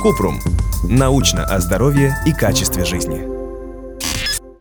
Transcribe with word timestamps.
Купрум. 0.00 0.40
Научно 0.88 1.44
о 1.44 1.60
здоровье 1.60 2.16
и 2.24 2.32
качестве 2.32 2.84
жизни. 2.86 3.28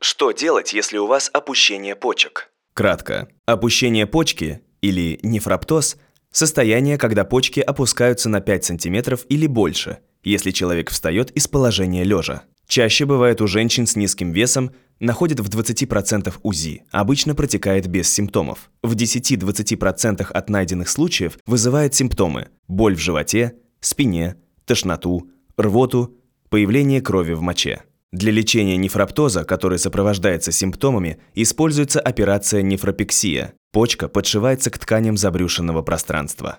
Что 0.02 0.32
делать, 0.32 0.74
если 0.74 0.98
у 0.98 1.08
вас 1.08 1.30
опущение 1.34 1.96
почек? 1.96 2.50
Кратко. 2.74 3.30
Опущение 3.46 4.06
почки 4.06 4.62
или 4.82 5.20
нефроптоз– 5.24 5.98
состояние, 6.32 6.98
когда 6.98 7.24
почки 7.24 7.62
опускаются 7.62 8.28
на 8.28 8.42
5 8.42 8.66
см 8.66 9.18
или 9.30 9.48
больше, 9.48 10.00
если 10.24 10.52
человек 10.52 10.90
встает 10.90 11.32
из 11.32 11.48
положения 11.48 12.04
лежа. 12.04 12.44
Чаще 12.68 13.06
бывает 13.06 13.42
у 13.42 13.48
женщин 13.48 13.88
с 13.88 13.96
низким 13.96 14.32
весом, 14.32 14.72
находят 15.00 15.40
в 15.40 15.50
20% 15.50 16.34
УЗИ, 16.44 16.84
обычно 16.92 17.36
протекает 17.36 17.88
без 17.88 18.14
симптомов. 18.14 18.70
В 18.84 18.96
10-20% 18.96 20.30
от 20.30 20.50
найденных 20.50 20.90
случаев 20.90 21.38
вызывает 21.46 21.96
симптомы– 21.96 22.50
боль 22.68 22.96
в 22.96 23.00
животе, 23.00 23.56
спине, 23.82 24.36
тошноту, 24.66 25.30
рвоту, 25.58 26.18
появление 26.50 27.02
крови 27.02 27.34
в 27.34 27.42
моче. 27.42 27.84
Для 28.12 28.32
лечения 28.32 28.78
нефроптоза, 28.78 29.44
который 29.44 29.78
сопровождается 29.78 30.52
симптомами, 30.52 31.20
используется 31.36 32.00
операция 32.00 32.64
нефропексия. 32.64 33.54
Почка 33.72 34.08
подшивается 34.08 34.72
к 34.72 34.80
тканям 34.80 35.16
забрюшенного 35.16 35.84
пространства. 35.84 36.58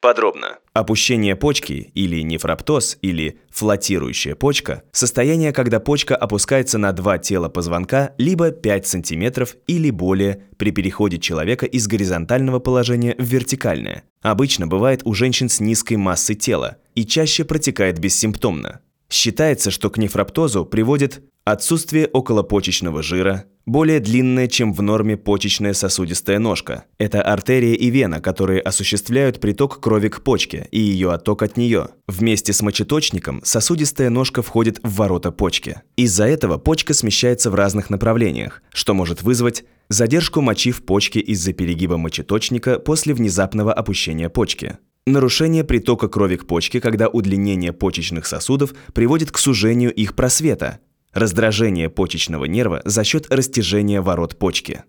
Подробно. 0.00 0.58
Опущение 0.74 1.34
почки 1.34 1.90
или 1.94 2.22
нефроптоз 2.22 2.98
или 3.02 3.40
флотирующая 3.50 4.36
почка– 4.36 4.84
состояние, 4.92 5.52
когда 5.52 5.80
почка 5.80 6.14
опускается 6.14 6.78
на 6.78 6.92
два 6.92 7.18
тела 7.18 7.48
позвонка 7.48 8.14
либо 8.16 8.52
5 8.52 8.86
см 8.86 9.48
или 9.66 9.90
более 9.90 10.44
при 10.56 10.70
переходе 10.70 11.18
человека 11.18 11.66
из 11.66 11.88
горизонтального 11.88 12.60
положения 12.60 13.16
в 13.18 13.24
вертикальное. 13.24 14.04
Обычно 14.22 14.68
бывает 14.68 15.00
у 15.04 15.14
женщин 15.14 15.48
с 15.48 15.58
низкой 15.58 15.94
массой 15.94 16.36
тела 16.36 16.76
и 16.94 17.04
чаще 17.04 17.44
протекает 17.44 17.98
бессимптомно. 17.98 18.80
Считается, 19.10 19.72
что 19.72 19.90
к 19.90 19.98
нефроптозу 19.98 20.64
приводит 20.64 21.24
отсутствие 21.44 22.06
околопочечного 22.06 23.02
жира, 23.02 23.46
более 23.68 24.00
длинная, 24.00 24.48
чем 24.48 24.72
в 24.72 24.82
норме 24.82 25.16
почечная 25.16 25.74
сосудистая 25.74 26.38
ножка. 26.38 26.84
Это 26.98 27.22
артерия 27.22 27.74
и 27.74 27.90
вена, 27.90 28.20
которые 28.20 28.60
осуществляют 28.60 29.40
приток 29.40 29.80
крови 29.80 30.08
к 30.08 30.22
почке 30.22 30.68
и 30.70 30.80
ее 30.80 31.12
отток 31.12 31.42
от 31.42 31.56
нее. 31.56 31.88
Вместе 32.06 32.52
с 32.52 32.62
мочеточником 32.62 33.40
сосудистая 33.44 34.10
ножка 34.10 34.42
входит 34.42 34.80
в 34.82 34.94
ворота 34.94 35.30
почки. 35.30 35.82
Из-за 35.96 36.24
этого 36.24 36.56
почка 36.56 36.94
смещается 36.94 37.50
в 37.50 37.54
разных 37.54 37.90
направлениях, 37.90 38.62
что 38.72 38.94
может 38.94 39.22
вызвать 39.22 39.64
задержку 39.88 40.40
мочи 40.40 40.70
в 40.70 40.84
почке 40.84 41.20
из-за 41.20 41.52
перегиба 41.52 41.98
мочеточника 41.98 42.78
после 42.78 43.14
внезапного 43.14 43.72
опущения 43.72 44.28
почки. 44.30 44.78
Нарушение 45.06 45.64
притока 45.64 46.08
крови 46.08 46.36
к 46.36 46.46
почке, 46.46 46.80
когда 46.82 47.08
удлинение 47.08 47.72
почечных 47.72 48.26
сосудов 48.26 48.74
приводит 48.92 49.30
к 49.32 49.38
сужению 49.38 49.92
их 49.92 50.14
просвета. 50.14 50.80
Раздражение 51.18 51.90
почечного 51.90 52.44
нерва 52.44 52.80
за 52.84 53.02
счет 53.02 53.26
растяжения 53.28 54.00
ворот 54.00 54.38
почки. 54.38 54.84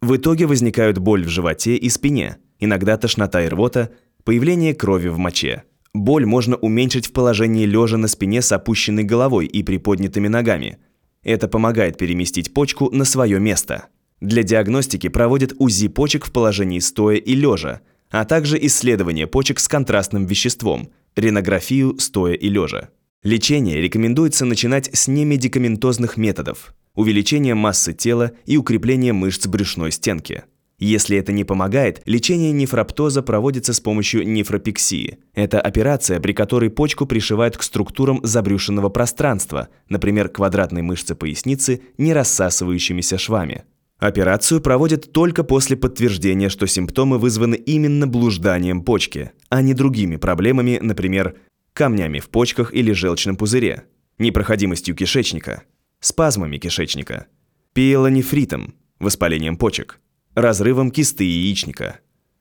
В 0.00 0.16
итоге 0.16 0.46
возникают 0.46 0.96
боль 0.96 1.22
в 1.22 1.28
животе 1.28 1.76
и 1.76 1.90
спине, 1.90 2.38
иногда 2.58 2.96
тошнота 2.96 3.44
и 3.44 3.48
рвота, 3.48 3.90
появление 4.24 4.74
крови 4.74 5.08
в 5.08 5.18
моче. 5.18 5.64
Боль 5.92 6.24
можно 6.24 6.56
уменьшить 6.56 7.04
в 7.04 7.12
положении 7.12 7.66
лежа 7.66 7.98
на 7.98 8.08
спине 8.08 8.40
с 8.40 8.52
опущенной 8.52 9.04
головой 9.04 9.44
и 9.44 9.62
приподнятыми 9.62 10.28
ногами. 10.28 10.78
Это 11.22 11.46
помогает 11.46 11.98
переместить 11.98 12.54
почку 12.54 12.88
на 12.90 13.04
свое 13.04 13.38
место. 13.38 13.88
Для 14.22 14.42
диагностики 14.44 15.10
проводят 15.10 15.52
УЗИ 15.58 15.88
почек 15.88 16.24
в 16.24 16.32
положении 16.32 16.78
стоя 16.78 17.16
и 17.16 17.34
лежа– 17.34 17.82
а 18.10 18.24
также 18.24 18.58
исследование 18.64 19.26
почек 19.26 19.58
с 19.58 19.68
контрастным 19.68 20.26
веществом, 20.26 20.90
ренографию 21.16 21.98
стоя 21.98 22.34
и 22.34 22.48
лежа. 22.48 22.88
Лечение 23.22 23.80
рекомендуется 23.80 24.44
начинать 24.44 24.88
с 24.92 25.08
немедикаментозных 25.08 26.16
методов– 26.16 26.74
увеличение 26.94 27.54
массы 27.54 27.92
тела 27.92 28.32
и 28.44 28.56
укрепление 28.56 29.12
мышц 29.12 29.46
брюшной 29.46 29.90
стенки. 29.90 30.44
Если 30.78 31.16
это 31.16 31.32
не 31.32 31.44
помогает, 31.44 32.02
лечение 32.04 32.52
нефроптоза 32.52 33.22
проводится 33.22 33.72
с 33.72 33.80
помощью 33.80 34.28
нефропексии. 34.28 35.18
Это 35.34 35.60
операция, 35.60 36.20
при 36.20 36.34
которой 36.34 36.68
почку 36.68 37.06
пришивают 37.06 37.56
к 37.56 37.62
структурам 37.62 38.20
забрюшенного 38.22 38.90
пространства, 38.90 39.68
например, 39.88 40.28
квадратной 40.28 40.82
мышцы 40.82 41.14
поясницы, 41.14 41.80
не 41.96 42.12
рассасывающимися 42.12 43.16
швами. 43.16 43.64
Операцию 43.98 44.60
проводят 44.60 45.10
только 45.12 45.42
после 45.42 45.74
подтверждения, 45.74 46.50
что 46.50 46.66
симптомы 46.66 47.18
вызваны 47.18 47.54
именно 47.54 48.06
блужданием 48.06 48.82
почки, 48.82 49.32
а 49.48 49.62
не 49.62 49.72
другими 49.72 50.16
проблемами, 50.16 50.78
например, 50.82 51.36
камнями 51.76 52.18
в 52.18 52.30
почках 52.30 52.74
или 52.74 52.92
желчном 52.92 53.36
пузыре, 53.36 53.84
непроходимостью 54.18 54.96
кишечника, 54.96 55.62
спазмами 56.00 56.56
кишечника, 56.56 57.26
пиелонефритом, 57.74 58.74
воспалением 58.98 59.58
почек, 59.58 60.00
разрывом 60.34 60.90
кисты 60.90 61.24
яичника, 61.24 62.00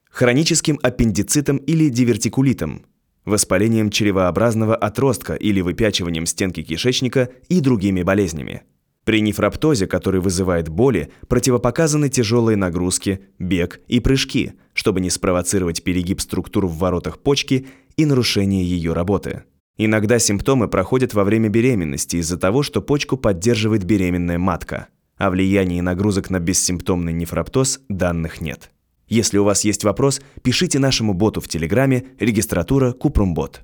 хроническим 0.09 0.79
аппендицитом 0.81 1.57
или 1.57 1.89
дивертикулитом, 1.89 2.85
воспалением 3.25 3.89
чревообразного 3.89 4.75
отростка 4.75 5.33
или 5.33 5.59
выпячиванием 5.59 6.25
стенки 6.25 6.63
кишечника 6.63 7.29
и 7.49 7.59
другими 7.59 8.03
болезнями. 8.03 8.63
При 9.03 9.21
нефроптозе, 9.21 9.85
который 9.85 10.19
вызывает 10.19 10.69
боли, 10.69 11.11
противопоказаны 11.27 12.09
тяжелые 12.09 12.55
нагрузки, 12.55 13.19
бег 13.37 13.81
и 13.87 13.99
прыжки, 13.99 14.53
чтобы 14.73 14.99
не 14.99 15.11
спровоцировать 15.11 15.83
перегиб 15.83 16.21
структур 16.21 16.65
в 16.65 16.77
воротах 16.77 17.19
почки 17.19 17.67
и 17.97 18.05
нарушение 18.05 18.65
ее 18.65 18.93
работы. 18.93 19.43
Иногда 19.77 20.19
симптомы 20.19 20.67
проходят 20.67 21.13
во 21.13 21.23
время 21.23 21.49
беременности 21.49 22.17
из-за 22.17 22.37
того, 22.37 22.63
что 22.63 22.81
почку 22.81 23.17
поддерживает 23.17 23.83
беременная 23.83 24.37
матка. 24.37 24.87
О 25.17 25.29
влиянии 25.29 25.81
нагрузок 25.81 26.29
на 26.29 26.39
бессимптомный 26.39 27.13
нефроптоз 27.13 27.81
данных 27.89 28.41
нет. 28.41 28.71
Если 29.07 29.37
у 29.37 29.43
вас 29.43 29.63
есть 29.63 29.83
вопрос, 29.83 30.21
пишите 30.41 30.79
нашему 30.79 31.13
боту 31.13 31.41
в 31.41 31.47
Телеграме 31.47 32.05
регистратура 32.19 32.91
Купрумбот. 32.91 33.61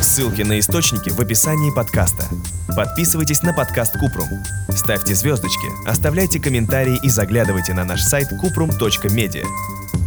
Ссылки 0.00 0.42
на 0.42 0.58
источники 0.58 1.10
в 1.10 1.20
описании 1.20 1.74
подкаста. 1.74 2.24
Подписывайтесь 2.74 3.42
на 3.42 3.52
подкаст 3.52 3.98
Купрум. 3.98 4.28
Ставьте 4.70 5.14
звездочки, 5.14 5.66
оставляйте 5.86 6.40
комментарии 6.40 6.98
и 7.02 7.08
заглядывайте 7.08 7.74
на 7.74 7.84
наш 7.84 8.02
сайт 8.02 8.28
kuprum.media. 8.32 9.44